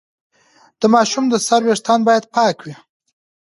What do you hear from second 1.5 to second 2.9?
ویښتان باید پاک وي۔